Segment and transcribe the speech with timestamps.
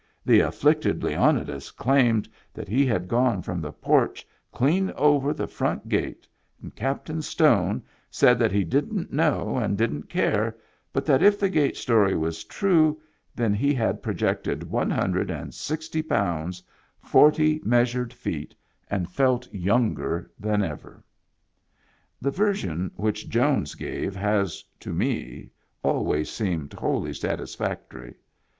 [0.25, 5.45] The af flicted Leonidas claimed that he had gone from the porch clean over the
[5.45, 6.27] front gate,
[6.59, 10.57] and Cap tain Stone said that he didn't know and didn't care,
[10.91, 12.99] but that if the gate story was true,
[13.35, 16.63] then he had projected one Jiundred and sixty pounds
[16.99, 18.55] forty measured feet
[18.89, 21.03] and felt younger than ever.
[22.19, 25.51] The version which Jones gave has (to me)
[25.83, 28.15] always seemed wholly satisfactory.